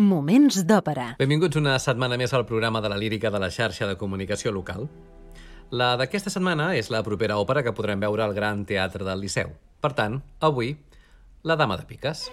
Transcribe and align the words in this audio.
Moments 0.00 0.62
d'òpera. 0.64 1.18
Benvinguts 1.18 1.58
una 1.60 1.74
setmana 1.76 2.16
més 2.16 2.32
al 2.32 2.46
programa 2.48 2.80
de 2.80 2.88
la 2.88 2.96
lírica 2.96 3.28
de 3.28 3.36
la 3.36 3.50
xarxa 3.52 3.84
de 3.84 3.98
comunicació 4.00 4.48
local. 4.50 4.86
La 5.68 5.90
d'aquesta 6.00 6.32
setmana 6.32 6.70
és 6.78 6.88
la 6.88 7.02
propera 7.04 7.36
òpera 7.36 7.60
que 7.60 7.74
podrem 7.76 8.00
veure 8.00 8.24
al 8.24 8.32
Gran 8.32 8.64
Teatre 8.64 9.04
del 9.04 9.20
Liceu. 9.20 9.52
Per 9.84 9.92
tant, 9.92 10.22
avui, 10.40 10.78
La 11.44 11.56
Dama 11.60 11.76
de 11.76 11.84
Piques. 11.84 12.30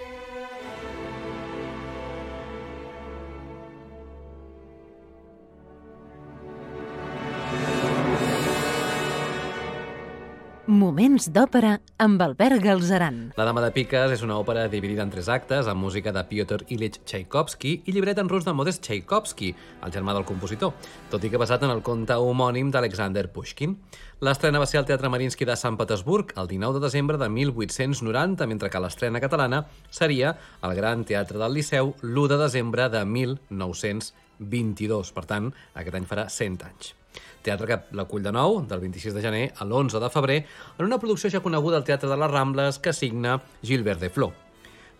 Moments 10.89 11.27
d'òpera 11.29 11.75
amb 12.01 12.21
Albert 12.25 12.63
Galzeran. 12.63 13.17
La 13.37 13.45
Dama 13.45 13.61
de 13.61 13.69
Piques 13.75 14.09
és 14.15 14.23
una 14.25 14.39
òpera 14.41 14.63
dividida 14.71 15.03
en 15.05 15.11
tres 15.13 15.27
actes, 15.29 15.67
amb 15.69 15.85
música 15.85 16.09
de 16.15 16.23
Piotr 16.25 16.63
Ilyich 16.73 16.97
Tchaikovsky 17.03 17.75
i 17.85 17.93
llibret 17.93 18.17
en 18.17 18.31
rus 18.31 18.47
de 18.47 18.55
Modest 18.57 18.81
Tchaikovsky, 18.87 19.51
el 19.85 19.93
germà 19.93 20.15
del 20.17 20.25
compositor, 20.25 20.73
tot 21.11 21.21
i 21.21 21.29
que 21.29 21.37
basat 21.37 21.67
en 21.67 21.75
el 21.75 21.83
conte 21.85 22.17
homònim 22.17 22.73
d'Alexander 22.73 23.27
Pushkin. 23.29 23.77
L'estrena 24.25 24.57
va 24.57 24.65
ser 24.65 24.81
al 24.81 24.89
Teatre 24.89 25.13
Marinsky 25.13 25.45
de 25.45 25.59
Sant 25.61 25.77
Petersburg 25.77 26.33
el 26.41 26.49
19 26.49 26.79
de 26.79 26.85
desembre 26.87 27.21
de 27.21 27.29
1890, 27.37 28.49
mentre 28.49 28.73
que 28.73 28.81
l'estrena 28.81 29.21
catalana 29.21 29.67
seria 29.93 30.39
al 30.61 30.73
Gran 30.73 31.05
Teatre 31.05 31.37
del 31.37 31.59
Liceu 31.59 31.93
l'1 32.01 32.31
de 32.33 32.45
desembre 32.47 32.89
de 32.89 33.05
1922. 33.05 35.13
Per 35.13 35.29
tant, 35.29 35.53
aquest 35.75 36.01
any 36.01 36.09
farà 36.09 36.31
100 36.33 36.65
anys. 36.65 36.97
Teatre 37.45 37.67
que 37.69 37.79
l'acull 37.95 38.25
de 38.25 38.33
nou, 38.35 38.59
del 38.67 38.81
26 38.83 39.15
de 39.15 39.23
gener 39.23 39.45
a 39.55 39.65
l'11 39.65 40.01
de 40.03 40.11
febrer, 40.11 40.37
en 40.77 40.85
una 40.85 40.99
producció 40.99 41.31
ja 41.31 41.43
coneguda 41.43 41.79
al 41.79 41.87
Teatre 41.87 42.09
de 42.11 42.17
les 42.19 42.31
Rambles 42.31 42.79
que 42.83 42.93
signa 42.93 43.39
Gilbert 43.63 44.03
de 44.03 44.09
Flor. 44.09 44.35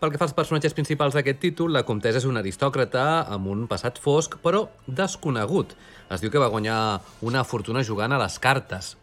Pel 0.00 0.14
que 0.14 0.16
fa 0.16 0.24
als 0.24 0.32
personatges 0.32 0.72
principals 0.72 1.12
d'aquest 1.12 1.42
títol, 1.42 1.74
la 1.76 1.84
comtessa 1.84 2.22
és 2.22 2.24
una 2.24 2.40
aristòcrata 2.40 3.02
amb 3.28 3.50
un 3.52 3.66
passat 3.68 3.98
fosc, 4.00 4.38
però 4.40 4.62
desconegut. 4.86 5.74
Es 6.08 6.24
diu 6.24 6.32
que 6.32 6.40
va 6.40 6.48
guanyar 6.48 7.02
una 7.20 7.44
fortuna 7.44 7.84
jugant 7.84 8.16
a 8.16 8.20
les 8.22 8.38
cartes. 8.40 8.94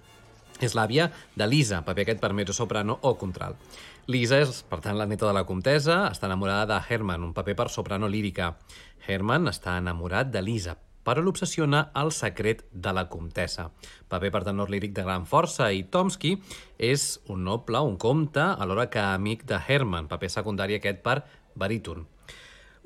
És 0.57 0.73
l'àvia 0.73 1.11
de 1.37 1.45
Lisa, 1.45 1.83
paper 1.85 2.01
aquest 2.01 2.23
per 2.23 2.33
mezzo-soprano 2.33 2.97
o 3.05 3.13
contral. 3.21 3.53
Lisa 4.09 4.41
és, 4.41 4.63
per 4.65 4.81
tant, 4.81 4.97
la 4.97 5.05
neta 5.05 5.27
de 5.29 5.35
la 5.37 5.45
comtessa, 5.45 6.07
està 6.09 6.25
enamorada 6.25 6.65
de 6.71 6.81
Herman, 6.89 7.29
un 7.29 7.37
paper 7.37 7.59
per 7.61 7.69
soprano 7.69 8.09
lírica. 8.09 8.55
Herman 9.05 9.51
està 9.53 9.77
enamorat 9.77 10.33
de 10.33 10.41
Lisa, 10.41 10.73
però 11.07 11.23
l'obsessiona 11.23 11.85
el 11.95 12.11
secret 12.11 12.65
de 12.73 12.91
la 12.91 13.05
comtessa. 13.07 13.69
Paper 14.11 14.31
per 14.33 14.43
tenor 14.49 14.73
líric 14.73 14.91
de 14.97 15.05
gran 15.07 15.23
força 15.23 15.69
i 15.71 15.85
Tomsky 15.87 16.33
és 16.77 17.07
un 17.31 17.47
noble, 17.47 17.79
un 17.79 17.95
comte, 17.95 18.43
alhora 18.43 18.89
que 18.91 18.99
amic 18.99 19.47
de 19.47 19.55
Herman, 19.55 20.11
paper 20.11 20.33
secundari 20.35 20.75
aquest 20.75 20.99
per 21.07 21.21
baríton. 21.55 22.03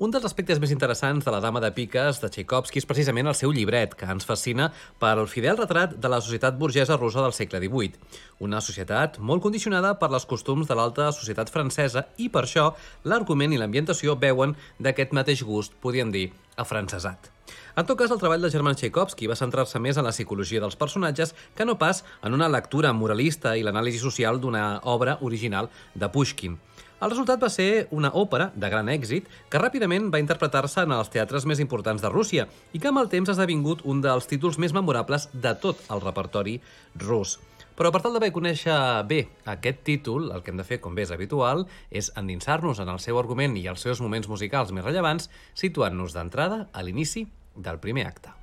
Un 0.00 0.08
dels 0.10 0.24
aspectes 0.24 0.56
més 0.56 0.70
interessants 0.72 1.24
de 1.24 1.32
la 1.34 1.38
Dama 1.44 1.60
de 1.60 1.68
Piques 1.76 2.16
de 2.22 2.28
Tchaikovsky 2.32 2.80
és 2.80 2.86
precisament 2.88 3.28
el 3.28 3.36
seu 3.36 3.52
llibret, 3.52 3.92
que 3.92 4.08
ens 4.08 4.24
fascina 4.24 4.70
per 4.98 5.12
el 5.18 5.28
fidel 5.28 5.58
retrat 5.60 5.98
de 6.00 6.08
la 6.08 6.20
societat 6.24 6.56
burgesa 6.56 6.96
russa 6.96 7.20
del 7.20 7.34
segle 7.36 7.60
XVIII. 7.60 8.00
Una 8.40 8.62
societat 8.64 9.18
molt 9.20 9.44
condicionada 9.44 9.92
per 10.00 10.08
les 10.14 10.24
costums 10.24 10.70
de 10.70 10.78
l'alta 10.78 11.10
societat 11.12 11.52
francesa 11.52 12.06
i 12.16 12.30
per 12.32 12.46
això 12.46 12.70
l'argument 13.04 13.52
i 13.52 13.60
l'ambientació 13.60 14.16
veuen 14.16 14.56
d'aquest 14.80 15.12
mateix 15.12 15.44
gust, 15.44 15.76
podríem 15.84 16.10
dir, 16.10 16.30
afrancesat. 16.56 17.28
En 17.76 17.84
tot 17.84 17.98
cas, 18.00 18.10
el 18.10 18.20
treball 18.20 18.40
de 18.40 18.50
German 18.52 18.76
Tchaikovsky 18.80 19.28
va 19.28 19.36
centrar-se 19.36 19.80
més 19.80 20.00
en 20.00 20.08
la 20.08 20.16
psicologia 20.16 20.60
dels 20.64 20.76
personatges 20.80 21.36
que 21.54 21.68
no 21.68 21.76
pas 21.76 22.00
en 22.24 22.32
una 22.32 22.48
lectura 22.48 22.96
moralista 22.96 23.56
i 23.56 23.64
l'anàlisi 23.64 24.00
social 24.00 24.40
d'una 24.40 24.80
obra 24.88 25.18
original 25.20 25.68
de 25.94 26.08
Pushkin. 26.08 26.56
El 27.02 27.10
resultat 27.10 27.40
va 27.42 27.48
ser 27.50 27.88
una 27.90 28.12
òpera 28.14 28.52
de 28.54 28.68
gran 28.70 28.86
èxit 28.92 29.26
que 29.50 29.58
ràpidament 29.58 30.04
va 30.14 30.20
interpretar-se 30.22 30.84
en 30.86 30.92
els 30.94 31.08
teatres 31.10 31.42
més 31.50 31.58
importants 31.58 32.02
de 32.02 32.10
Rússia 32.12 32.44
i 32.70 32.78
que 32.78 32.92
amb 32.92 33.00
el 33.00 33.08
temps 33.10 33.26
ha 33.26 33.34
esdevingut 33.34 33.80
un 33.90 34.04
dels 34.04 34.28
títols 34.30 34.58
més 34.62 34.74
memorables 34.76 35.26
de 35.34 35.50
tot 35.64 35.80
el 35.90 36.02
repertori 36.04 36.60
rus. 37.02 37.40
Però 37.74 37.90
per 37.90 38.02
tal 38.04 38.14
de 38.14 38.20
bé 38.22 38.28
conèixer 38.30 38.76
bé 39.10 39.18
aquest 39.50 39.80
títol, 39.88 40.28
el 40.30 40.44
que 40.44 40.52
hem 40.52 40.60
de 40.60 40.66
fer, 40.68 40.78
com 40.84 40.94
bé 40.94 41.02
és 41.02 41.10
habitual, 41.10 41.64
és 41.90 42.12
endinsar-nos 42.20 42.78
en 42.84 42.92
el 42.92 43.00
seu 43.02 43.18
argument 43.18 43.56
i 43.58 43.64
els 43.72 43.82
seus 43.82 44.04
moments 44.04 44.30
musicals 44.30 44.70
més 44.70 44.86
rellevants, 44.86 45.26
situant-nos 45.58 46.14
d'entrada 46.14 46.68
a 46.70 46.86
l'inici 46.86 47.26
del 47.56 47.82
primer 47.82 48.06
acte. 48.12 48.41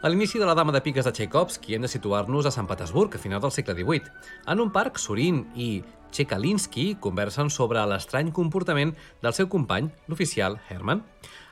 A 0.00 0.08
l'inici 0.08 0.38
de 0.40 0.46
la 0.48 0.54
Dama 0.56 0.72
de 0.72 0.80
Piques 0.80 1.04
de 1.04 1.10
Tchaikovsky 1.12 1.74
hem 1.76 1.82
de 1.84 1.88
situar-nos 1.92 2.46
a 2.48 2.50
Sant 2.54 2.64
Petersburg, 2.64 3.12
a 3.12 3.18
finals 3.20 3.42
del 3.44 3.50
segle 3.52 3.74
XVIII. 3.76 4.12
En 4.48 4.60
un 4.62 4.70
parc, 4.72 4.96
Surin 4.96 5.42
i 5.60 5.82
Tchekalinsky 6.08 6.94
conversen 7.04 7.50
sobre 7.52 7.82
l'estrany 7.84 8.30
comportament 8.32 8.94
del 9.20 9.34
seu 9.36 9.50
company, 9.52 9.90
l'oficial 10.08 10.56
Herman. 10.70 11.02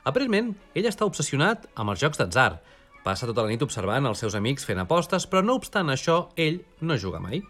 Aparentment, 0.09 0.55
ell 0.73 0.89
està 0.89 1.05
obsessionat 1.05 1.67
amb 1.75 1.93
els 1.93 2.01
jocs 2.01 2.17
d'atzar. 2.17 2.55
Passa 3.03 3.29
tota 3.29 3.45
la 3.45 3.51
nit 3.53 3.61
observant 3.61 4.09
els 4.09 4.25
seus 4.25 4.33
amics 4.39 4.65
fent 4.65 4.81
apostes, 4.81 5.27
però 5.29 5.43
no 5.45 5.59
obstant 5.59 5.93
això, 5.93 6.17
ell 6.33 6.63
no 6.81 6.97
juga 6.97 7.21
mai. 7.21 7.43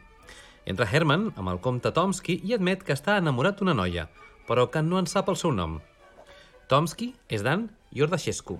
Entra 0.67 0.89
Herman 0.91 1.29
amb 1.37 1.53
el 1.53 1.61
comte 1.63 1.93
Tomsky 1.95 2.41
i 2.43 2.57
admet 2.57 2.83
que 2.83 2.97
està 2.97 3.15
enamorat 3.23 3.63
d'una 3.63 3.77
noia, 3.77 4.09
però 4.51 4.67
que 4.67 4.83
no 4.83 4.99
en 4.99 5.07
sap 5.07 5.31
el 5.31 5.39
seu 5.39 5.55
nom. 5.55 5.79
Tomsky 6.67 7.13
és 7.31 7.47
Dan 7.47 7.69
Yordashescu. 7.95 8.59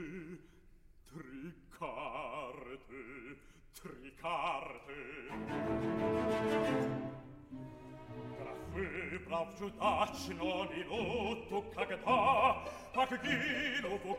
giudacino 9.57 10.67
di 10.73 10.83
lutto 10.83 11.69
cagatà 11.73 12.61
ac 12.93 13.19
gilo 13.21 13.99
vo 14.03 14.15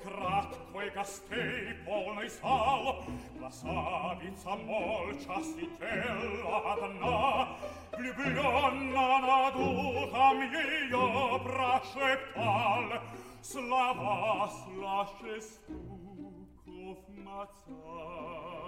quae 0.73 0.91
castei 0.93 1.75
polnei 1.85 2.29
sal 2.29 3.05
la 3.39 3.51
savizza 3.51 4.55
molcia 4.57 5.41
si 5.43 5.69
tella 5.79 6.65
adanna 6.73 7.57
bliblionna 7.97 9.19
naduca 9.21 10.33
mio 10.33 11.41
praceptal 11.43 13.01
slava 13.41 14.49
slasce 14.49 15.41
stukov 15.41 16.99
mazarta 17.25 18.63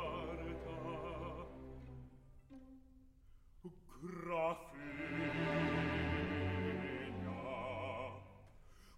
Graf 4.05 4.74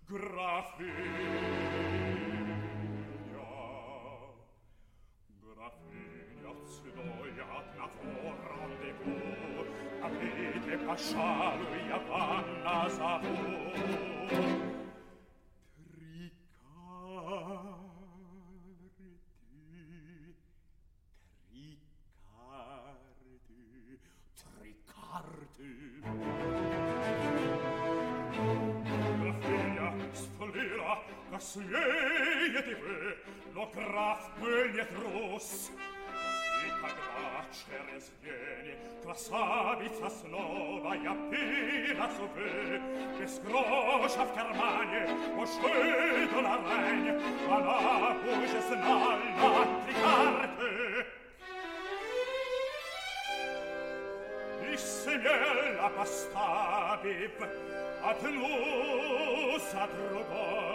графиня, 0.07 1.71
графиня 5.41 6.53
стоят 6.65 7.65
на 7.77 7.87
форандеву, 7.87 9.15
а 10.03 10.09
виде, 10.09 10.77
пожалуй, 10.85 11.81
я 11.87 11.97
вам 12.09 12.45
назову. 12.63 13.61
карты. 31.45 31.45
Графиня 31.45 31.45
столила, 31.45 31.45
как 31.45 31.45
с 31.45 31.55
ней 31.55 32.63
ты 32.63 32.75
вы, 32.75 33.17
но 33.53 33.65
граф 33.67 34.29
был 34.39 34.65
не 34.65 34.83
трус. 34.85 35.71
И 36.63 36.69
когда 36.81 37.45
через 37.51 38.11
день 38.23 38.77
красавица 39.03 40.09
снова 40.09 40.93
явилась, 40.93 42.19
увы, 42.19 42.81
без 43.19 43.39
гроша 43.39 44.25
в 44.25 44.33
кармане, 44.35 45.01
ушли 45.37 46.27
до 46.27 46.41
на 46.41 46.55
рень, 46.67 47.21
она 47.49 48.15
уже 48.25 48.61
знала 48.61 49.17
три 49.85 49.93
карты. 50.01 50.69
И 54.71 54.77
смело 54.77 55.89
поставив 55.97 57.31
одну 58.03 59.59
за 59.71 59.87
другой, 59.87 60.74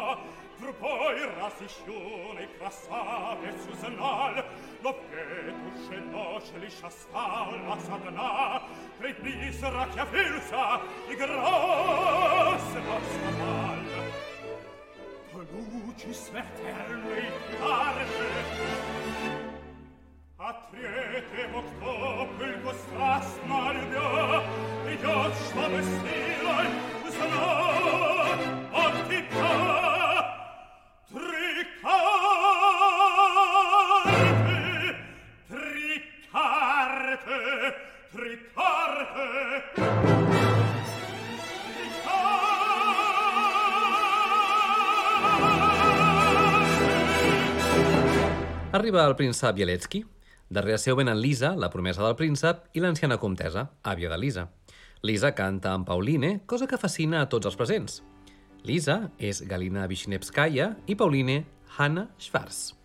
те 0.80 0.80
карты, 0.80 0.96
она 0.96 0.96
названа, 0.96 1.16
Другой 1.16 1.24
раз 1.36 1.54
ищуный 1.60 2.48
красавец 2.58 3.60
узнал, 3.72 4.44
Но 4.82 4.92
в 4.92 4.96
эту 5.12 5.94
же 5.94 6.00
ночь 6.00 6.50
лишь 6.60 6.82
осталась 6.82 7.88
одна. 7.88 8.62
Призрак 8.98 9.88
явился 9.96 10.80
и 11.10 11.14
грозно 11.14 13.00
сказал, 13.10 13.76
Ключи 15.96 16.14
смертельной 16.14 17.30
карты, 17.58 18.26
а 20.38 20.52
третьему, 20.70 21.62
кто 21.62 22.28
пыльку 22.38 22.72
страстно 22.74 23.72
любя, 23.72 24.44
Идет, 24.92 25.32
чтобы 25.50 25.82
силой 25.82 26.16
узнать 26.16 26.19
Arriba 48.91 49.07
el 49.07 49.13
príncep 49.15 49.55
Bieletsky. 49.55 49.99
Darrere 50.51 50.75
seu 50.83 50.97
venen 50.99 51.21
Lisa, 51.23 51.53
la 51.55 51.69
promesa 51.71 52.03
del 52.03 52.17
príncep, 52.19 52.65
i 52.75 52.81
l'anciana 52.83 53.15
comtessa, 53.21 53.69
àvia 53.87 54.09
de 54.11 54.17
Lisa. 54.19 54.43
Lisa 55.07 55.31
canta 55.31 55.71
amb 55.71 55.87
Pauline, 55.87 56.33
cosa 56.43 56.67
que 56.67 56.81
fascina 56.81 57.21
a 57.21 57.29
tots 57.31 57.47
els 57.47 57.55
presents. 57.55 58.01
Lisa 58.67 58.99
és 59.15 59.45
Galina 59.47 59.87
Vishnevskaya 59.87 60.73
i 60.91 60.99
Pauline 60.99 61.45
Hanna 61.77 62.09
Schwarz. 62.19 62.80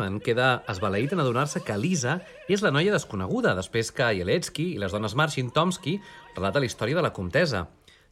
Herman 0.00 0.20
queda 0.24 0.62
esbaleït 0.72 1.12
en 1.12 1.20
adonar-se 1.20 1.60
que 1.60 1.76
Lisa 1.76 2.20
és 2.48 2.62
la 2.64 2.70
noia 2.72 2.92
desconeguda 2.94 3.52
després 3.58 3.90
que 3.92 4.06
Yeletsky 4.16 4.70
i 4.72 4.78
les 4.80 4.94
dones 4.96 5.12
marxin 5.12 5.50
Tomsky 5.52 5.98
relata 6.36 6.62
la 6.62 6.68
història 6.68 6.96
de 6.96 7.04
la 7.04 7.12
comtesa. 7.12 7.66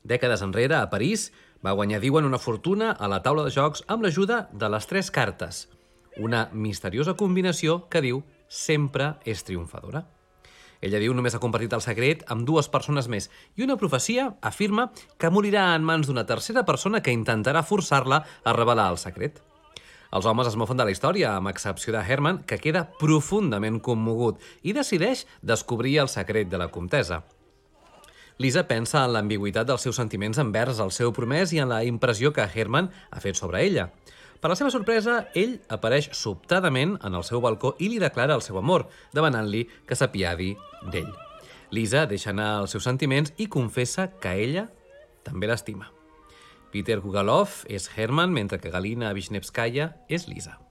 Dècades 0.05 0.45
enrere, 0.45 0.77
a 0.77 0.91
París, 0.93 1.31
va 1.65 1.73
guanyar, 1.73 2.03
diuen, 2.05 2.29
una 2.29 2.39
fortuna 2.39 2.93
a 2.93 3.09
la 3.09 3.23
taula 3.25 3.47
de 3.47 3.55
jocs 3.55 3.87
amb 3.89 4.05
l'ajuda 4.05 4.51
de 4.53 4.69
les 4.69 4.87
tres 4.87 5.11
cartes. 5.11 5.63
Una 6.21 6.51
misteriosa 6.53 7.17
combinació 7.17 7.87
que 7.89 8.05
diu 8.05 8.21
sempre 8.53 9.15
és 9.25 9.41
triomfadora. 9.49 10.05
Ella 10.85 11.01
diu 11.01 11.17
només 11.17 11.35
ha 11.35 11.41
compartit 11.41 11.73
el 11.73 11.83
secret 11.83 12.27
amb 12.29 12.45
dues 12.45 12.69
persones 12.69 13.09
més 13.09 13.31
i 13.57 13.65
una 13.65 13.81
profecia 13.81 14.35
afirma 14.45 14.91
que 15.17 15.33
morirà 15.33 15.73
en 15.75 15.89
mans 15.89 16.07
d'una 16.07 16.29
tercera 16.29 16.69
persona 16.69 17.01
que 17.01 17.17
intentarà 17.17 17.65
forçar-la 17.65 18.27
a 18.45 18.59
revelar 18.61 18.93
el 18.93 19.01
secret. 19.01 19.41
Els 20.09 20.25
homes 20.25 20.49
es 20.49 20.57
mofen 20.57 20.79
de 20.79 20.87
la 20.89 20.93
història, 20.93 21.35
amb 21.37 21.51
excepció 21.51 21.93
de 21.93 22.01
Herman, 22.01 22.43
que 22.49 22.57
queda 22.63 22.87
profundament 23.01 23.81
commogut 23.85 24.41
i 24.63 24.73
decideix 24.73 25.27
descobrir 25.43 25.99
el 26.01 26.09
secret 26.09 26.49
de 26.49 26.61
la 26.61 26.71
comtesa. 26.73 27.25
Lisa 28.39 28.63
pensa 28.71 29.03
en 29.05 29.13
l'ambigüitat 29.13 29.67
dels 29.67 29.83
seus 29.83 29.99
sentiments 29.99 30.39
envers 30.39 30.79
el 30.81 30.93
seu 30.95 31.13
promès 31.13 31.53
i 31.53 31.59
en 31.59 31.73
la 31.73 31.83
impressió 31.85 32.33
que 32.33 32.47
Herman 32.47 32.89
ha 33.11 33.21
fet 33.21 33.37
sobre 33.37 33.65
ella. 33.67 33.91
Per 34.39 34.49
la 34.49 34.55
seva 34.55 34.71
sorpresa, 34.71 35.25
ell 35.35 35.59
apareix 35.69 36.13
sobtadament 36.15 36.95
en 37.03 37.19
el 37.19 37.27
seu 37.27 37.43
balcó 37.43 37.75
i 37.83 37.91
li 37.91 37.99
declara 37.99 38.39
el 38.39 38.45
seu 38.47 38.61
amor, 38.63 38.87
demanant-li 39.13 39.67
que 39.85 39.99
s'apiadi 39.99 40.53
d'ell. 40.93 41.11
Lisa 41.75 42.07
deixa 42.07 42.31
anar 42.31 42.53
els 42.63 42.73
seus 42.73 42.87
sentiments 42.87 43.35
i 43.37 43.51
confessa 43.51 44.09
que 44.23 44.39
ella 44.47 44.69
també 45.27 45.51
l'estima. 45.51 45.98
Peter 46.71 47.01
Gugalov 47.01 47.65
és 47.67 47.91
Herman, 47.97 48.33
mentre 48.33 48.61
que 48.61 48.71
Galina 48.71 49.13
Vishnevskaya 49.17 49.93
és 50.09 50.29
Lisa. 50.29 50.68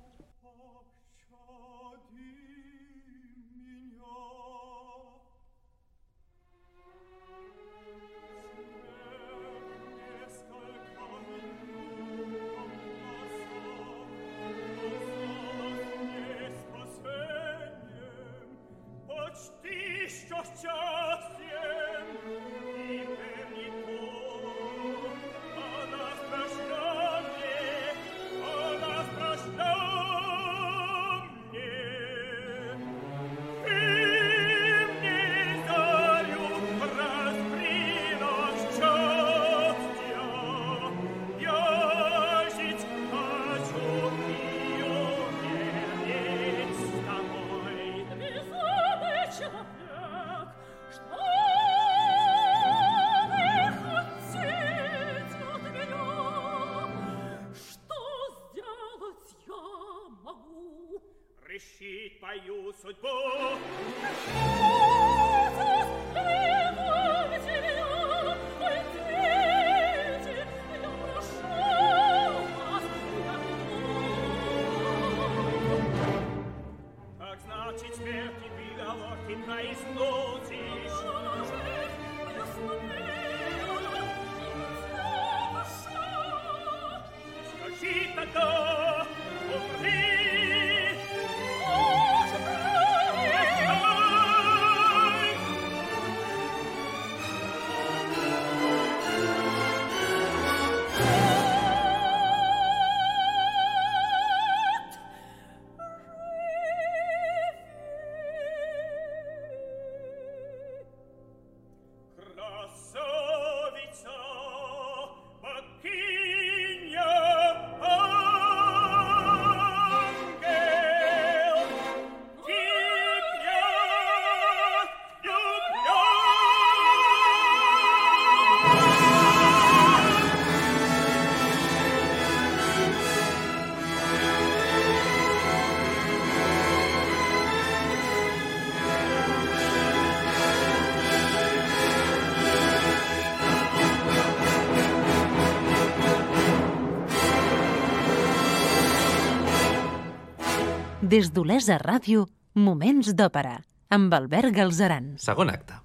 Des 151.07 151.29
d'Olesa 151.31 151.77
Ràdio, 151.79 152.25
Moments 152.59 153.13
d'Òpera, 153.15 153.53
amb 153.95 154.11
Albert 154.11 154.51
Galzeran. 154.51 155.13
Segon 155.23 155.47
acte. 155.47 155.77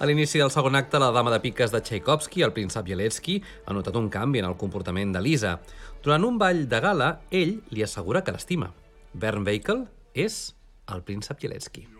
A 0.00 0.08
l'inici 0.10 0.42
del 0.42 0.50
segon 0.50 0.74
acte, 0.74 0.98
la 0.98 1.12
dama 1.14 1.30
de 1.30 1.38
piques 1.44 1.70
de 1.70 1.78
Tchaikovsky, 1.78 2.42
el 2.42 2.56
príncep 2.58 2.90
Bieletsky, 2.90 3.38
ha 3.68 3.76
notat 3.76 3.94
un 4.02 4.10
canvi 4.10 4.42
en 4.42 4.50
el 4.50 4.58
comportament 4.58 5.14
de 5.14 5.22
Lisa. 5.22 5.60
Durant 6.02 6.26
un 6.26 6.42
ball 6.42 6.66
de 6.66 6.82
gala, 6.82 7.14
ell 7.30 7.60
li 7.70 7.86
assegura 7.86 8.26
que 8.26 8.34
l'estima. 8.34 8.72
Bern 9.14 9.46
Weikel 9.46 9.86
és 10.10 10.42
el 10.88 11.02
príncep 11.02 11.40
Bieletsky. 11.40 11.93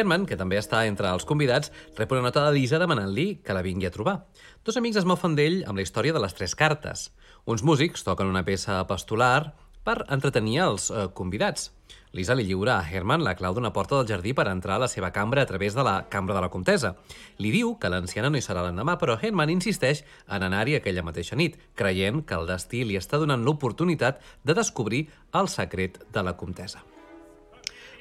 Herman, 0.00 0.26
que 0.26 0.38
també 0.40 0.58
està 0.58 0.82
entre 0.88 1.12
els 1.12 1.26
convidats, 1.28 1.70
rep 1.98 2.12
una 2.16 2.24
nota 2.26 2.46
de 2.46 2.54
Lisa 2.56 2.80
demanant-li 2.80 3.28
que 3.44 3.56
la 3.56 3.64
vingui 3.64 3.88
a 3.88 3.94
trobar. 3.94 4.22
Dos 4.64 4.80
amics 4.80 5.00
es 5.00 5.08
mofen 5.08 5.36
d'ell 5.36 5.62
amb 5.68 5.78
la 5.78 5.84
història 5.84 6.16
de 6.16 6.22
les 6.24 6.36
tres 6.36 6.56
cartes. 6.56 7.10
Uns 7.44 7.64
músics 7.64 8.04
toquen 8.06 8.30
una 8.32 8.44
peça 8.46 8.80
epistolar 8.80 9.52
per 9.84 10.02
entretenir 10.12 10.60
els 10.64 10.90
eh, 10.90 11.08
convidats. 11.16 11.70
Lisa 12.12 12.34
li 12.34 12.44
lliura 12.46 12.76
a 12.76 12.84
Herman 12.84 13.22
la 13.22 13.36
clau 13.38 13.54
d'una 13.54 13.72
porta 13.72 13.96
del 13.98 14.08
jardí 14.10 14.34
per 14.34 14.48
entrar 14.50 14.76
a 14.78 14.84
la 14.84 14.90
seva 14.90 15.12
cambra 15.14 15.42
a 15.42 15.48
través 15.48 15.76
de 15.78 15.84
la 15.86 15.96
cambra 16.10 16.34
de 16.34 16.42
la 16.42 16.50
comtesa. 16.50 16.96
Li 17.38 17.52
diu 17.54 17.76
que 17.78 17.90
l'anciana 17.90 18.30
no 18.30 18.38
hi 18.38 18.44
serà 18.44 18.64
l'endemà, 18.66 18.98
però 18.98 19.18
Herman 19.20 19.52
insisteix 19.54 20.04
en 20.26 20.46
anar-hi 20.46 20.76
aquella 20.78 21.06
mateixa 21.06 21.38
nit, 21.38 21.58
creient 21.78 22.24
que 22.26 22.38
el 22.38 22.50
destí 22.50 22.84
li 22.84 22.98
està 22.98 23.18
donant 23.22 23.44
l'oportunitat 23.46 24.24
de 24.44 24.58
descobrir 24.58 25.06
el 25.32 25.48
secret 25.48 26.02
de 26.12 26.26
la 26.26 26.36
comtesa. 26.36 26.82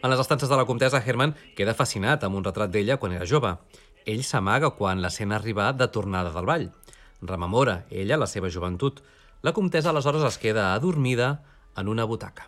En 0.01 0.09
les 0.09 0.19
estances 0.19 0.47
de 0.47 0.55
la 0.55 0.63
comtesa, 0.63 1.01
Herman 1.05 1.33
queda 1.57 1.75
fascinat 1.75 2.23
amb 2.23 2.39
un 2.39 2.45
retrat 2.45 2.71
d'ella 2.71 2.95
quan 3.01 3.17
era 3.17 3.27
jove. 3.27 3.51
Ell 4.07 4.23
s'amaga 4.23 4.71
quan 4.77 5.03
la 5.03 5.12
sent 5.12 5.35
arribar 5.35 5.73
de 5.75 5.89
tornada 5.91 6.31
del 6.31 6.47
ball. 6.47 6.69
Rememora 7.21 7.83
ella 7.91 8.17
la 8.17 8.27
seva 8.31 8.49
joventut. 8.49 9.03
La 9.43 9.51
comtesa 9.51 9.91
aleshores 9.91 10.23
es 10.23 10.39
queda 10.39 10.73
adormida 10.73 11.43
en 11.75 11.91
una 11.91 12.07
butaca. 12.07 12.47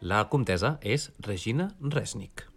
La 0.00 0.24
comtesa 0.32 0.78
és 0.80 1.10
Regina 1.20 1.74
Resnick. 1.80 2.47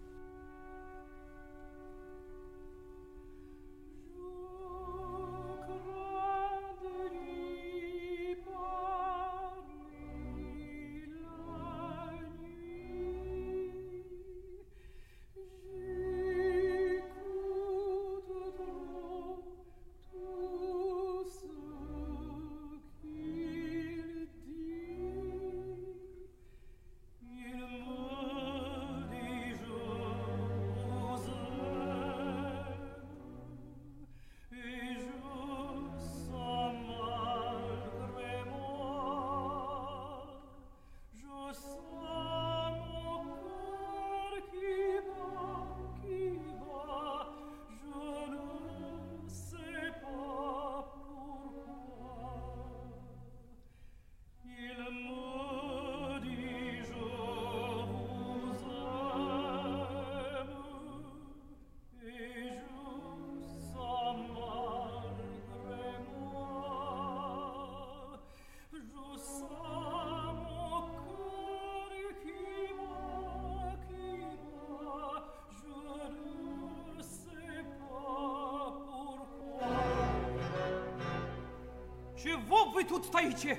Чего 82.20 82.66
вы 82.70 82.84
тут 82.84 83.04
стоите? 83.04 83.58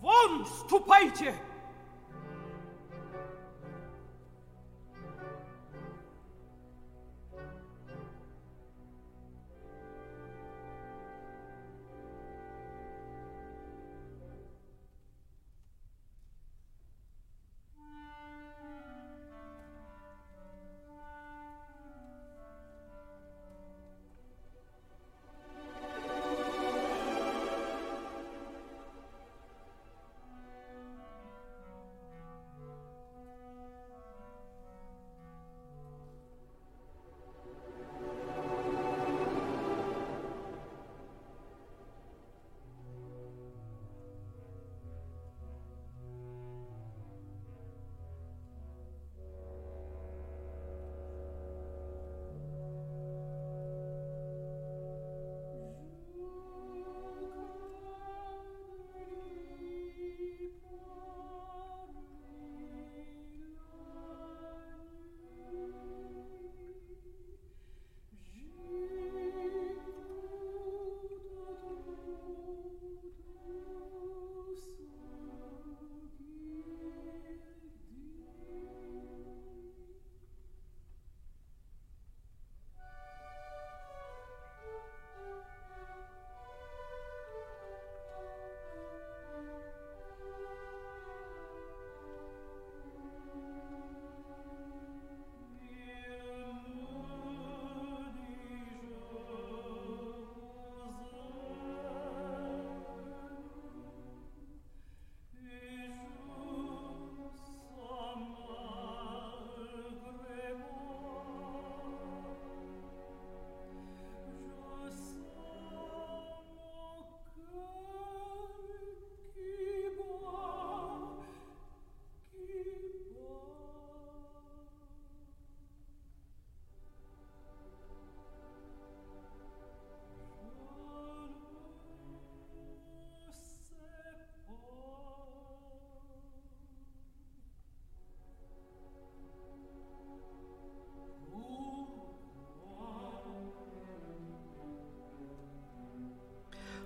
Вон, 0.00 0.46
ступайте! 0.46 1.34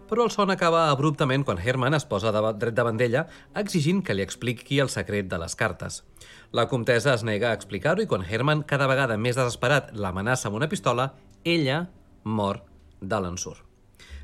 Però 0.09 0.25
el 0.25 0.31
son 0.31 0.51
acaba 0.53 0.89
abruptament 0.89 1.45
quan 1.45 1.59
Herman 1.59 1.97
es 1.97 2.05
posa 2.05 2.31
de 2.31 2.41
dret 2.61 2.75
davant 2.77 2.97
d'ella 2.97 3.25
exigint 3.61 4.03
que 4.05 4.15
li 4.15 4.23
expliqui 4.25 4.79
el 4.79 4.89
secret 4.89 5.29
de 5.31 5.39
les 5.41 5.55
cartes. 5.55 6.03
La 6.51 6.67
comtessa 6.71 7.13
es 7.13 7.23
nega 7.23 7.51
a 7.51 7.57
explicar-ho 7.57 8.03
i 8.03 8.07
quan 8.07 8.25
Herman, 8.25 8.63
cada 8.63 8.87
vegada 8.87 9.17
més 9.17 9.35
desesperat, 9.35 9.93
l'amenaça 9.93 10.49
amb 10.49 10.59
una 10.61 10.69
pistola, 10.69 11.13
ella 11.43 11.87
mor 12.23 12.63
de 13.01 13.21
l'ensurt. 13.21 13.63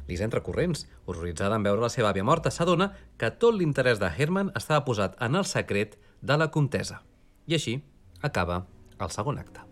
Lisa 0.08 0.26
entra 0.26 0.44
corrents, 0.44 0.88
horroritzada 1.06 1.56
en 1.56 1.64
veure 1.64 1.86
la 1.86 1.92
seva 1.94 2.12
àvia 2.12 2.26
morta, 2.28 2.52
s'adona 2.52 2.92
que 3.18 3.32
tot 3.32 3.56
l'interès 3.56 4.02
de 4.02 4.12
Herman 4.12 4.52
estava 4.58 4.84
posat 4.86 5.18
en 5.22 5.40
el 5.40 5.48
secret 5.48 5.98
de 6.22 6.38
la 6.38 6.52
comtessa. 6.52 7.02
I 7.48 7.58
així 7.60 7.80
acaba 8.22 8.66
el 9.00 9.14
segon 9.14 9.40
acte. 9.42 9.71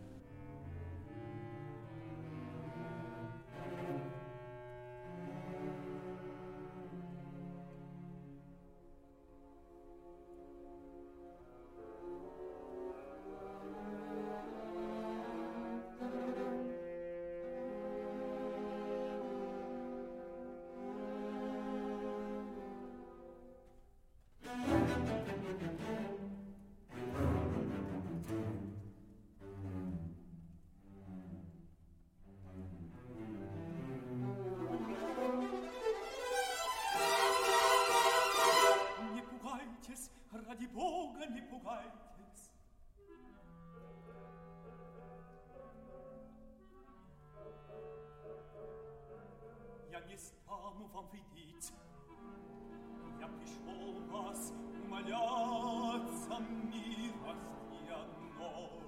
Пришел 53.39 53.93
вас 54.11 54.53
умоляться 54.83 56.39
милости 56.71 57.89
одной. 57.89 58.81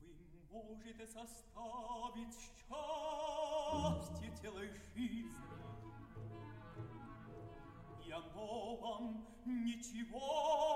Вы 0.00 0.12
можете 0.50 1.06
составить 1.06 2.34
счастье 2.68 4.30
целой 4.40 4.70
жизни, 4.94 5.30
и 8.04 8.10
оно 8.10 8.76
вам 8.76 9.26
ничего 9.44 10.69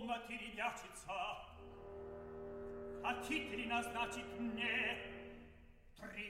Полно 0.00 0.18
ты 0.26 0.38
ребячиться. 0.38 1.12
Хотите 3.02 3.56
ли 3.56 3.66
назначить 3.66 4.24
мне 4.38 4.96
три 6.00 6.29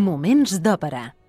Moments 0.00 0.54
d'òpera. 0.64 1.19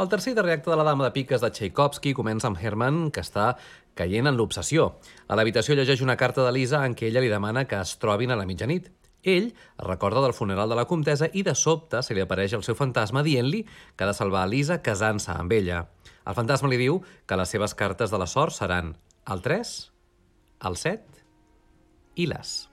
El 0.00 0.08
tercer 0.08 0.32
darrer 0.34 0.54
acte 0.54 0.70
de 0.70 0.76
la 0.76 0.84
Dama 0.84 1.04
de 1.04 1.12
Piques 1.12 1.42
de 1.42 1.50
Tchaikovsky 1.52 2.14
comença 2.16 2.48
amb 2.48 2.56
Herman, 2.56 3.10
que 3.12 3.20
està 3.20 3.50
caient 3.94 4.24
en 4.30 4.38
l'obsessió. 4.38 4.86
A 5.28 5.36
l'habitació 5.36 5.76
llegeix 5.76 6.00
una 6.00 6.16
carta 6.16 6.46
de 6.46 6.52
Lisa 6.56 6.80
en 6.86 6.96
què 6.96 7.10
ella 7.10 7.20
li 7.20 7.28
demana 7.28 7.66
que 7.68 7.76
es 7.76 7.92
trobin 8.00 8.32
a 8.32 8.38
la 8.40 8.46
mitjanit. 8.48 8.88
Ell 9.22 9.52
es 9.52 9.84
recorda 9.84 10.24
del 10.24 10.32
funeral 10.32 10.72
de 10.72 10.80
la 10.80 10.86
comtesa 10.88 11.28
i 11.36 11.44
de 11.44 11.54
sobte 11.54 12.00
se 12.02 12.16
li 12.16 12.24
apareix 12.24 12.56
el 12.56 12.64
seu 12.64 12.74
fantasma 12.74 13.22
dient-li 13.22 13.66
que 13.68 14.06
ha 14.06 14.08
de 14.08 14.16
salvar 14.16 14.46
a 14.46 14.50
Lisa 14.50 14.80
casant-se 14.80 15.36
amb 15.36 15.52
ella. 15.52 15.84
El 16.24 16.40
fantasma 16.40 16.72
li 16.72 16.80
diu 16.80 17.02
que 17.28 17.36
les 17.36 17.52
seves 17.52 17.76
cartes 17.76 18.10
de 18.10 18.18
la 18.18 18.26
sort 18.26 18.56
seran 18.56 18.96
el 19.28 19.44
3, 19.44 19.78
el 20.72 20.84
7 20.88 21.26
i 22.16 22.32
les. 22.32 22.71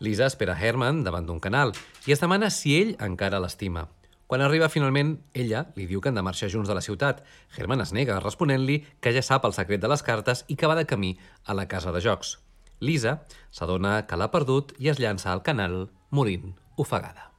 Lisa 0.00 0.26
espera 0.26 0.56
Herman 0.58 1.02
davant 1.04 1.26
d'un 1.26 1.40
canal 1.40 1.74
i 2.06 2.14
es 2.14 2.22
demana 2.22 2.50
si 2.50 2.74
ell 2.80 2.94
encara 3.02 3.40
l'estima. 3.42 3.88
Quan 4.26 4.40
arriba 4.40 4.70
finalment, 4.72 5.18
ella 5.36 5.66
li 5.76 5.84
diu 5.86 6.00
que 6.00 6.08
han 6.08 6.16
de 6.18 6.24
marxar 6.24 6.48
junts 6.50 6.70
de 6.70 6.74
la 6.74 6.82
ciutat. 6.82 7.20
Herman 7.56 7.84
es 7.84 7.92
nega, 7.92 8.16
responent-li 8.24 8.80
que 9.04 9.12
ja 9.12 9.22
sap 9.22 9.44
el 9.44 9.54
secret 9.56 9.82
de 9.84 9.90
les 9.92 10.02
cartes 10.02 10.46
i 10.48 10.56
que 10.56 10.70
va 10.70 10.78
de 10.78 10.86
camí 10.88 11.12
a 11.44 11.54
la 11.54 11.68
casa 11.68 11.92
de 11.92 12.00
jocs. 12.00 12.38
Lisa 12.80 13.20
s'adona 13.52 14.00
que 14.08 14.16
l'ha 14.18 14.32
perdut 14.32 14.74
i 14.80 14.90
es 14.90 14.98
llança 14.98 15.30
al 15.32 15.44
canal, 15.44 15.86
morint 16.10 16.56
ofegada. 16.76 17.33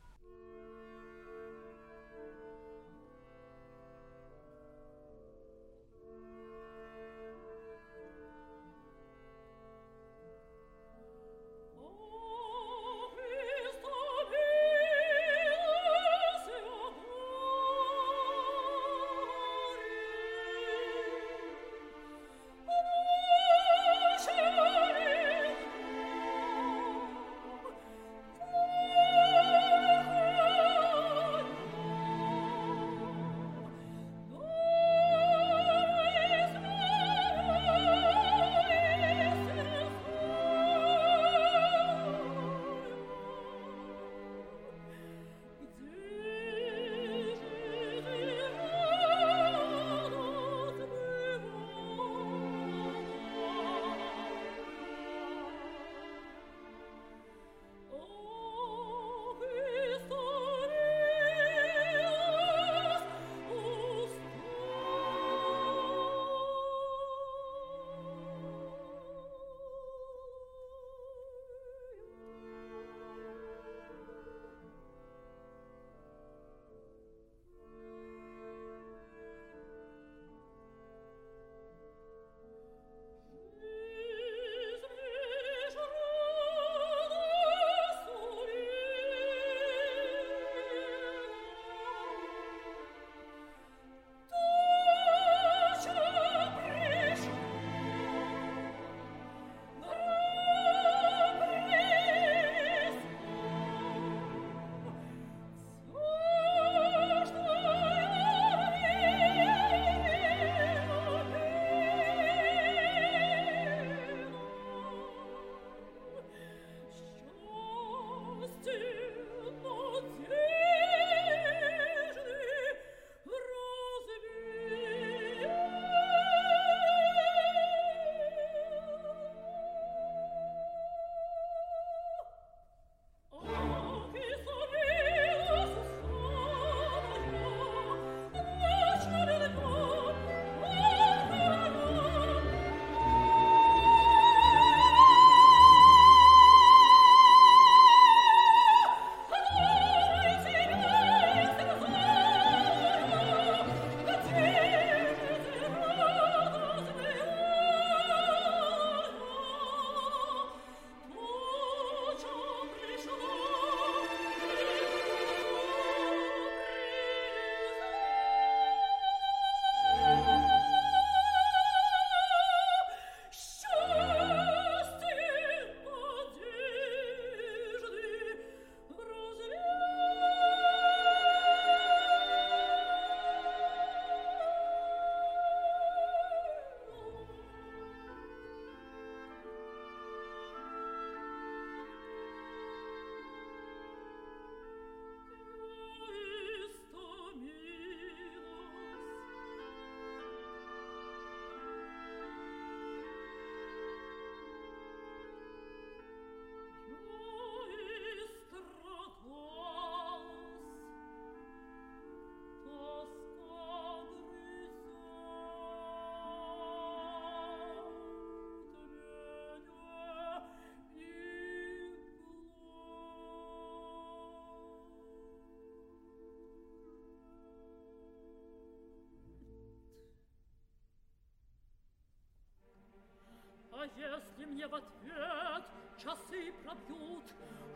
если 233.96 234.46
мне 234.46 234.68
в 234.68 234.76
ответ 234.76 235.64
часы 235.98 236.54
пробьют, 236.64 237.24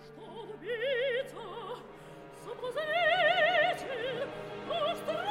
что 0.04 0.22
убийца, 0.44 1.84
соблазнитель, 2.44 4.28
может, 4.68 5.29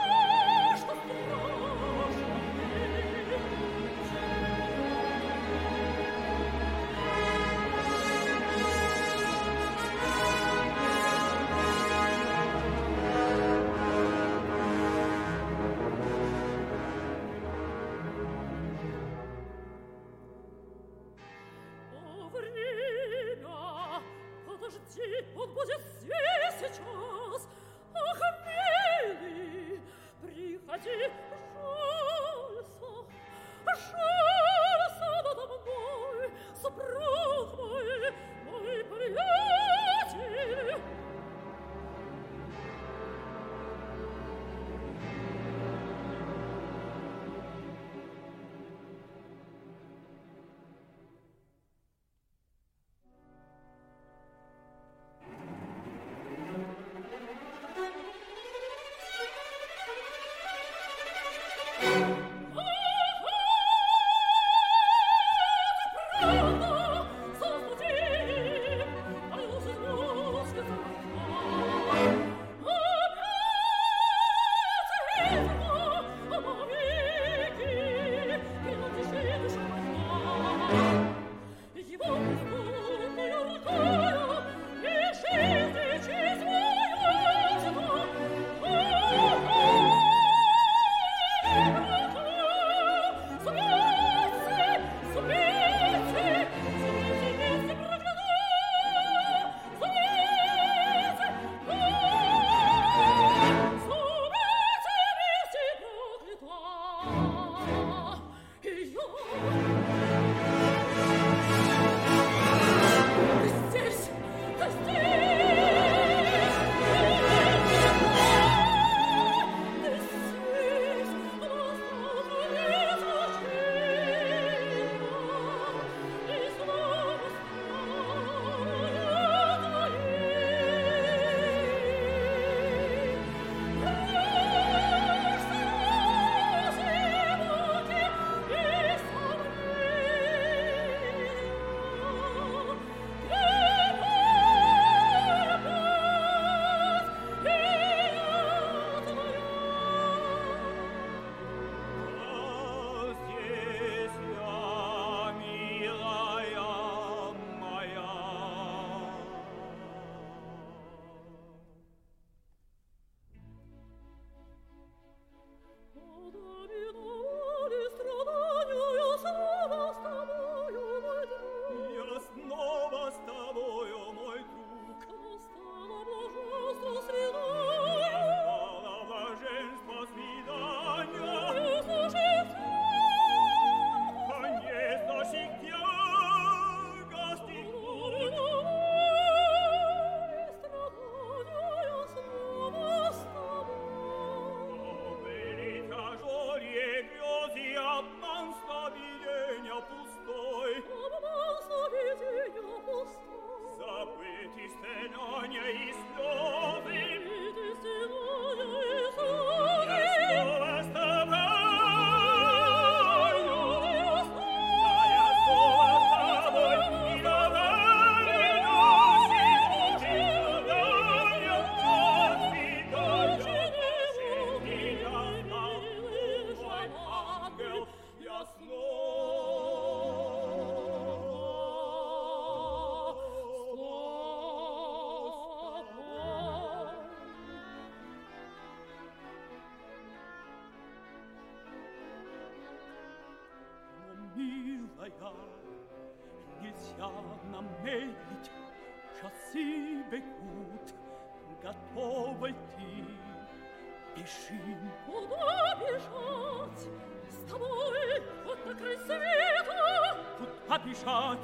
бежать 260.98 261.38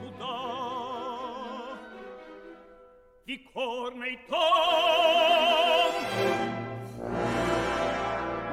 куда? 0.00 1.78
Векорный 3.24 4.18
том! 4.28 4.38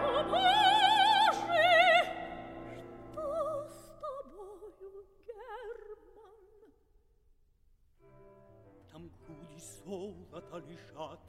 О, 0.02 0.24
Боже! 0.30 1.66
Что 3.12 3.68
с 3.68 3.92
тобою, 4.02 5.06
Герман? 5.28 6.42
Там 8.92 9.10
груди 9.28 9.60
золота 9.86 10.58
лежат, 10.68 11.20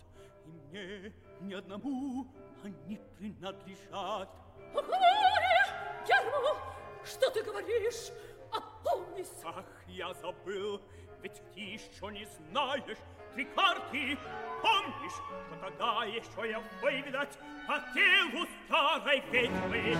И 0.46 0.50
мне 0.50 1.12
ни 1.40 1.54
одному 1.54 2.26
они 2.62 2.98
принадлежат. 3.18 4.43
я 10.03 10.13
забыл, 10.15 10.82
ведь 11.22 11.41
ты 11.53 11.59
еще 11.59 12.11
не 12.11 12.28
знаешь 12.49 12.97
три 13.34 13.45
карты. 13.45 14.17
Помнишь, 14.61 15.13
что 15.13 15.55
тогда 15.61 16.03
еще 16.05 16.49
я 16.49 16.61
выведать 16.82 17.38
по 17.67 17.80
телу 17.93 18.47
старой 18.65 19.24
ведьмы? 19.32 19.95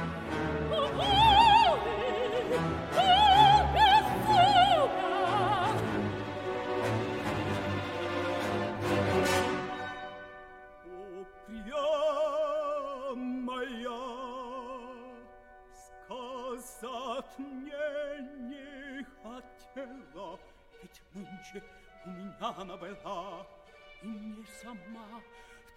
О, 0.72 0.89
у 22.53 22.53
меня 22.53 22.53
она 22.57 22.78
была, 22.78 23.45
и 24.01 24.07
мне 24.07 24.45
сама 24.61 25.22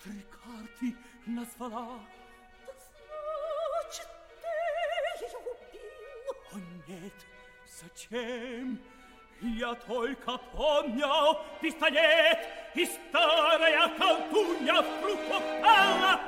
три 0.02 0.24
карты 0.30 0.96
назвала. 1.26 2.00
Значит, 3.84 4.08
ты 4.40 5.24
ее 5.24 5.38
убил? 5.38 6.34
О 6.52 6.58
нет, 6.88 7.14
зачем? 7.80 8.80
Я 9.40 9.74
только 9.74 10.38
помнил 10.52 11.40
пистолет 11.60 12.38
и 12.74 12.86
старая 12.86 13.88
колдунья 13.98 14.82
в 14.82 15.00
круг 15.00 15.18
попала. 15.28 16.20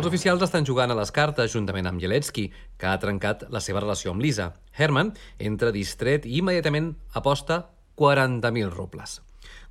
Els 0.00 0.06
oficials 0.08 0.40
estan 0.40 0.64
jugant 0.64 0.88
a 0.88 0.94
les 0.96 1.10
cartes 1.12 1.50
juntament 1.52 1.84
amb 1.84 2.00
Jeletsky, 2.00 2.46
que 2.80 2.86
ha 2.88 2.96
trencat 3.02 3.42
la 3.52 3.60
seva 3.60 3.82
relació 3.82 4.14
amb 4.14 4.22
Lisa. 4.24 4.46
Herman 4.72 5.10
entra 5.36 5.74
distret 5.76 6.24
i 6.24 6.38
immediatament 6.38 6.86
aposta 7.20 7.58
40.000 8.00 8.72
rubles. 8.72 9.18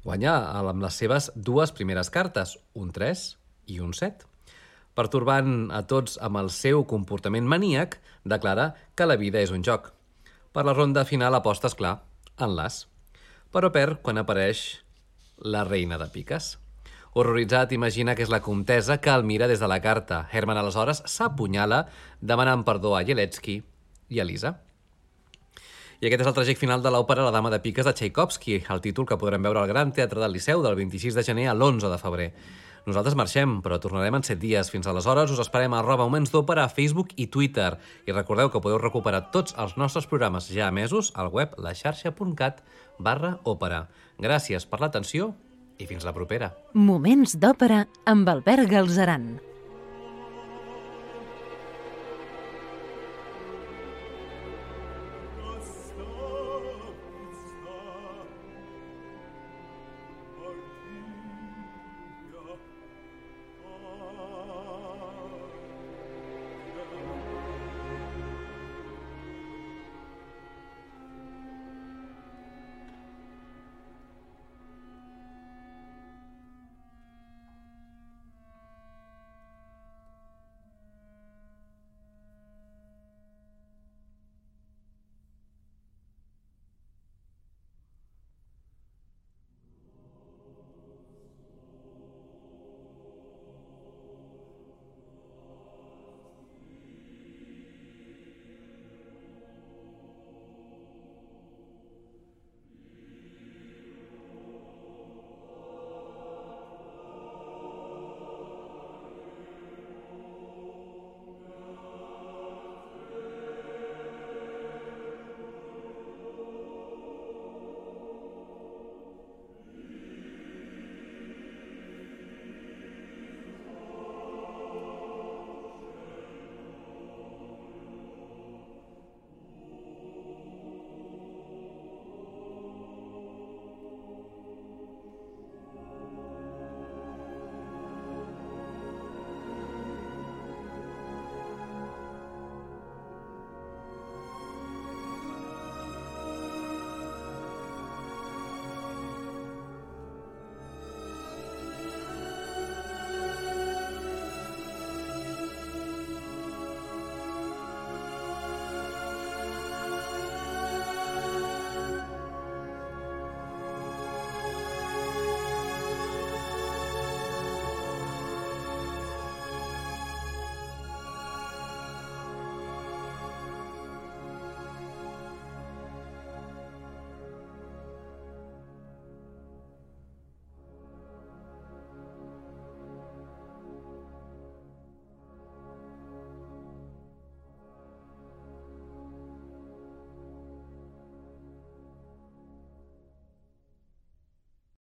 Guanya 0.03 0.35
amb 0.59 0.85
les 0.85 0.99
seves 1.01 1.31
dues 1.33 1.73
primeres 1.73 2.13
cartes, 2.13 2.59
un 2.77 2.93
3 2.93 3.25
i 3.73 3.79
un 3.81 3.97
7. 3.97 4.29
Pertorbant 4.93 5.71
a 5.73 5.81
tots 5.89 6.21
amb 6.21 6.43
el 6.43 6.53
seu 6.53 6.85
comportament 6.85 7.49
maníac, 7.49 7.97
declara 8.21 8.75
que 8.93 9.09
la 9.09 9.17
vida 9.17 9.41
és 9.41 9.49
un 9.49 9.65
joc. 9.65 9.89
Per 10.53 10.61
la 10.61 10.77
ronda 10.77 11.09
final 11.09 11.41
aposta, 11.41 11.73
clar, 11.73 12.03
en 12.37 12.53
l'as. 12.53 12.83
Però 13.49 13.73
perd 13.73 14.05
quan 14.05 14.21
apareix 14.21 14.83
la 15.41 15.65
reina 15.65 15.97
de 15.97 16.13
piques. 16.13 16.59
Horroritzat, 17.13 17.71
imagina 17.73 18.13
que 18.15 18.21
és 18.21 18.29
la 18.29 18.41
comtesa 18.45 18.99
que 19.01 19.09
el 19.09 19.25
mira 19.25 19.47
des 19.49 19.59
de 19.59 19.67
la 19.67 19.81
carta. 19.81 20.27
Herman, 20.31 20.59
aleshores, 20.61 21.01
s'apunyala 21.09 21.87
demanant 22.21 22.65
perdó 22.67 22.95
a 22.95 23.03
Jeletsky 23.03 23.61
i 24.09 24.19
a 24.19 24.25
Lisa. 24.25 24.59
I 25.99 26.07
aquest 26.07 26.21
és 26.23 26.29
el 26.29 26.35
trajecte 26.37 26.61
final 26.61 26.83
de 26.85 26.91
l'òpera 26.93 27.25
La 27.25 27.33
dama 27.35 27.49
de 27.51 27.59
piques 27.59 27.83
de 27.83 27.91
Tchaikovsky, 27.91 28.61
el 28.71 28.79
títol 28.79 29.07
que 29.09 29.17
podrem 29.19 29.43
veure 29.43 29.59
al 29.59 29.67
Gran 29.67 29.91
Teatre 29.91 30.21
del 30.21 30.31
Liceu 30.37 30.61
del 30.63 30.77
26 30.77 31.17
de 31.17 31.25
gener 31.27 31.49
a 31.49 31.55
l'11 31.57 31.89
de 31.91 31.97
febrer. 31.99 32.29
Nosaltres 32.85 33.17
marxem, 33.19 33.57
però 33.61 33.81
tornarem 33.81 34.15
en 34.15 34.23
7 34.23 34.39
dies. 34.39 34.69
Fins 34.71 34.87
aleshores 34.87 35.33
us 35.33 35.41
esperem 35.43 35.73
a 35.73 35.81
arroba 35.81 36.05
Moments 36.07 36.31
d'Òpera 36.31 36.63
a 36.63 36.71
Facebook 36.71 37.11
i 37.17 37.27
Twitter. 37.27 37.73
I 38.07 38.15
recordeu 38.15 38.53
que 38.53 38.61
podeu 38.63 38.79
recuperar 38.79 39.25
tots 39.33 39.57
els 39.57 39.75
nostres 39.77 40.07
programes 40.07 40.47
ja 40.53 40.69
emesos 40.71 41.11
al 41.19 41.33
web 41.33 41.57
laxarxa.cat 41.59 42.63
barra 42.97 43.35
òpera. 43.43 43.87
Gràcies 44.23 44.65
per 44.69 44.79
l'atenció 44.79 45.33
i 45.79 45.87
fins 45.89 46.05
la 46.05 46.13
propera. 46.15 46.51
Moments 46.75 47.37
d'òpera 47.39 47.85
amb 48.05 48.29
Albert 48.29 48.69
Galzeran. 48.69 49.31